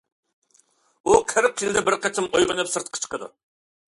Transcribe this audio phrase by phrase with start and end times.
[1.09, 3.29] ئۇ قىرىق يىلدا بىر قېتىم ئويغىنىپ سىرتقا چىقىدۇ.